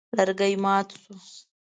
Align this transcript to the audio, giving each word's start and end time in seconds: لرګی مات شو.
لرګی 0.17 0.53
مات 0.63 0.87
شو. 1.01 1.13